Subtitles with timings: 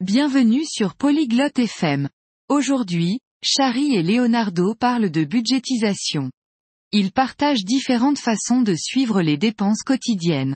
[0.00, 2.08] Bienvenue sur Polyglotte FM.
[2.48, 6.30] Aujourd'hui, Chari et Leonardo parlent de budgétisation.
[6.92, 10.54] Ils partagent différentes façons de suivre les dépenses quotidiennes.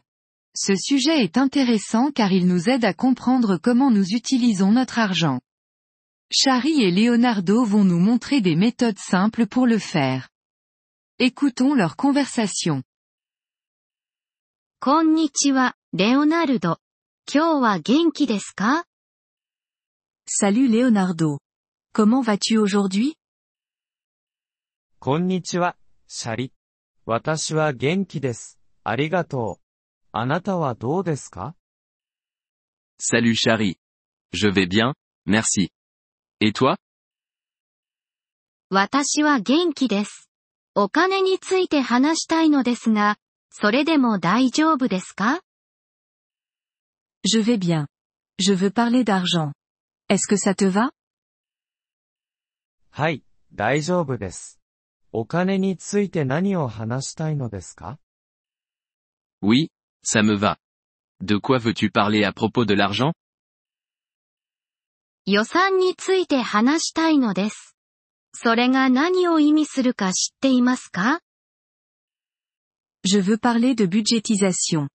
[0.54, 5.40] Ce sujet est intéressant car il nous aide à comprendre comment nous utilisons notre argent.
[6.30, 10.28] Chari et Leonardo vont nous montrer des méthodes simples pour le faire.
[11.18, 12.84] Écoutons leur conversation.
[14.78, 16.78] こんにちは、レオナルド。
[17.28, 18.84] 今日は元気ですか
[20.27, 21.39] Salut Leonardo.
[21.93, 23.13] Comment vas-tu aujourd'hui
[24.99, 26.53] こんにちは、シャリ。
[27.05, 28.59] 私は元気です。
[28.83, 29.63] ありがとう。
[30.11, 31.55] あなたはどうですか
[32.99, 33.77] Salut Chari.
[34.33, 34.93] Je vais bien,
[35.25, 35.69] merci.
[36.41, 36.75] Et toi
[38.69, 40.29] 私は元気です。
[40.75, 43.17] お金について話したいのですが、
[43.49, 45.39] それでも大丈夫ですか
[47.25, 47.87] Je vais bien.
[48.39, 49.53] Je veux parler d'argent.
[50.11, 50.91] Est-ce que ça te va
[52.91, 54.59] はい、大丈夫です。
[55.11, 57.99] お金について何を話したいのですか
[59.41, 59.69] Oui,
[60.03, 60.57] ça me va.
[61.21, 63.13] De quoi veux-tu parler à propos de l'argent
[65.25, 67.75] 予算について話したいのです。
[68.33, 71.19] それが何を意味するか知っていますか
[73.03, 74.87] Je veux parler de budgétisation.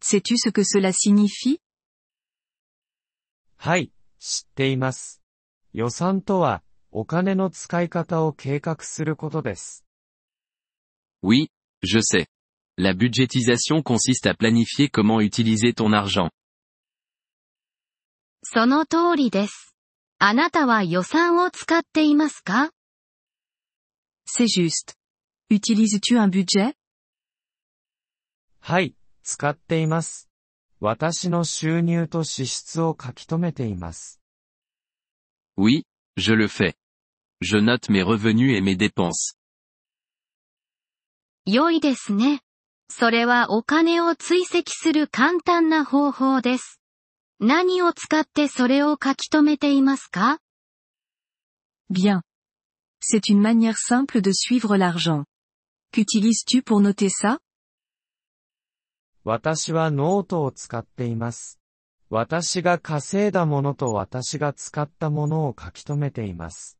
[0.00, 1.58] Sais-tu ce que cela signifie
[3.56, 3.90] はい、
[4.23, 5.21] 知っています。
[5.73, 9.83] 予算とは、お金の使い方を計画することです。
[11.21, 11.49] Oui,
[11.81, 12.27] je sais.
[12.77, 16.29] La budgétisation consiste à planifier comment utiliser ton argent.
[18.43, 19.75] その通りです。
[20.19, 22.71] あなたは予算を使っていますか
[24.25, 24.95] C'est juste.
[25.51, 26.75] Utilises-tu un budget
[28.61, 30.29] はい、使っています。
[30.85, 34.19] 私の収入と支出を書き留めています。
[35.57, 35.83] Oui,
[36.17, 36.73] je le fais.
[37.39, 39.37] Je note mes revenus et mes dépenses.
[41.45, 42.41] 良いですね。
[42.89, 46.81] それはお金を追跡する簡単な方法です。
[47.39, 50.39] 何を使ってそれを書き留めていますか
[51.89, 52.23] Bien.
[52.99, 55.23] C'est une manière simple de suivre l'argent.
[55.93, 57.39] Qu'utilises-tu pour noter ça
[59.25, 61.59] 私はノートを使っています。
[62.09, 66.77] 私が稼いだものと私が使ったものを書き留めています。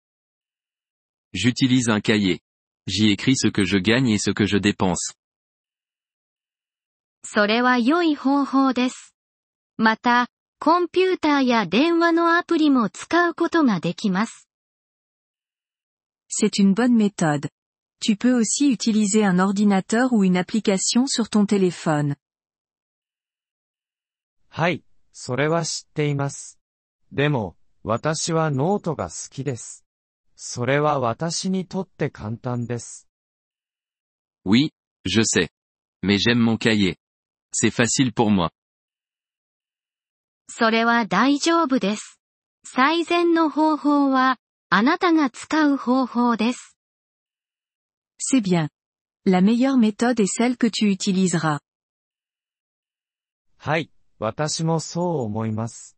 [1.33, 2.39] J'utilise un cahier.
[2.87, 5.15] J'y écris ce que je gagne et ce que je dépense.
[7.25, 9.15] それは良い方法です。
[9.77, 10.27] また、
[10.59, 14.49] コンピューターや電話のアプリも使うことができます。
[16.29, 17.49] C'est une bonne méthode.
[18.01, 22.15] Tu peux aussi utiliser un ordinateur ou une application sur ton téléphone.
[24.55, 26.59] はい、それは知っています。
[27.11, 29.83] でも、私はノートが好きです。
[30.35, 33.07] それは私にとって簡単です。
[34.45, 34.69] Oui,
[35.05, 35.49] je sais.
[36.03, 36.97] Mais j'aime mon cahier.
[37.51, 38.51] C'est facile pour moi.
[40.47, 42.19] それは大丈夫です。
[42.63, 44.37] 最善の方法は、
[44.69, 46.77] あなたが使う方法です。
[48.19, 48.69] C'est bien.
[49.25, 51.61] La meilleure méthode est celle que tu utiliseras.
[53.57, 53.89] はい、
[54.23, 55.97] 私もそう思います。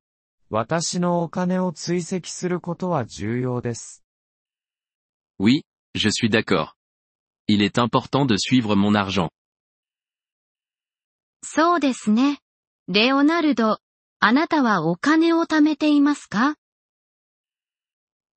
[0.49, 4.03] 私のお金を追跡することは重要です。
[5.39, 5.61] Oui,
[5.93, 6.69] je suis d'accord.
[7.47, 9.29] Il est important de suivre mon argent.
[11.43, 12.39] そうですね。
[12.87, 13.77] レオナルド、
[14.19, 16.55] あなたはお金を貯めていますか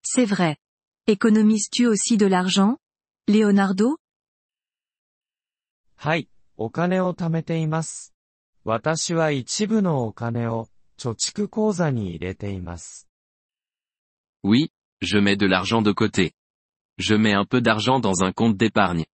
[0.05, 0.59] C'est vrai.
[1.06, 2.76] Économises-tu aussi de l'argent
[3.26, 3.97] Leonardo
[5.97, 6.28] はい、
[6.59, 8.18] お金を貯めています。
[8.69, 10.69] 私は一部のお金を
[10.99, 13.09] 貯蓄口座に入れています。
[14.45, 14.69] Oui,
[15.01, 16.33] je mets de l'argent de côté.
[16.99, 19.06] Je mets un peu d'argent dans un compte d'épargne.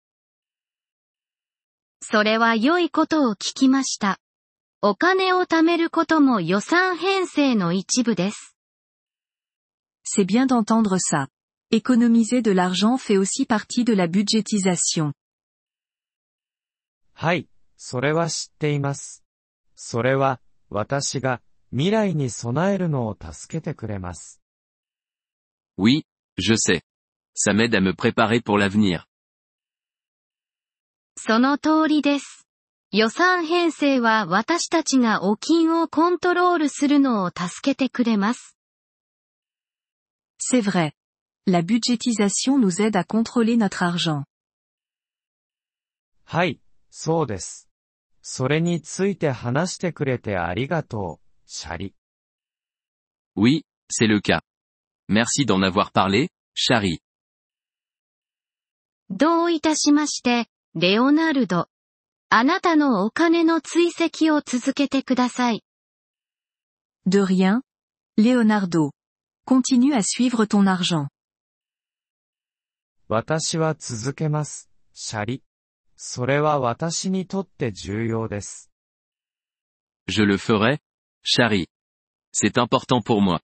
[2.02, 4.18] それは良いことを聞きました。
[4.82, 8.56] お金を貯めることも予算編成の一部です。
[10.02, 11.28] C'est bien d'entendre ça.
[11.70, 15.12] Économiser de l'argent fait aussi partie de la budgétisation.
[17.12, 19.23] はい、それは知っています。
[19.86, 20.40] それは、
[20.70, 24.40] 私が未来に備えるのを助けてくれます。
[25.76, 26.04] Oui,
[26.38, 26.82] je sais.
[27.36, 29.04] Ça m'aide à me préparer pour l'avenir.
[31.18, 32.46] その通りです。
[32.92, 38.56] 予算編成は私たちがお金をコントロールするのを助けてくれます。
[40.40, 40.92] C'est vrai.
[41.46, 44.24] La budgétisation nous aide à contrôler notre argent.
[46.24, 46.58] はい、
[46.90, 47.68] そうです。
[48.26, 51.94] それについて話してくれてありがとう、シャリ。
[53.36, 54.40] Oui, c'est le cas.
[55.10, 57.02] Merci d'en avoir parlé, シャリ。
[59.10, 61.68] どういたしまして、レオナルド。
[62.30, 65.62] あなたのお金の追跡を続けてください。
[67.06, 67.60] De rien,
[68.16, 68.92] レオナルド。
[69.46, 71.08] Continue à suivre ton argent.
[73.06, 75.42] 私は続けます、シャリ。
[76.06, 78.70] それは私にとって重要です。
[80.06, 80.78] Je le ferai,
[81.24, 81.66] Shari.
[82.30, 83.40] C'est important pour moi.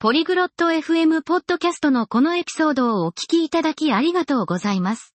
[0.00, 5.14] ポリグロット FM ポッドキャストのこのエピソードをお聞きいただきありがとうございます。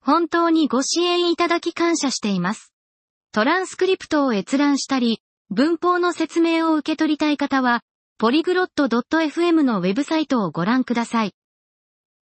[0.00, 2.72] 本当にご支援いただき感謝しています。
[3.32, 7.82] トランスクリプトを閲覧したり、文法の説明を受け取りたい方は、
[8.16, 11.34] ポリグロット .fm のウェブサイトをご覧ください。